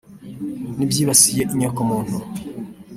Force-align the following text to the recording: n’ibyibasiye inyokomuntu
n’ibyibasiye 0.77 1.41
inyokomuntu 1.53 2.17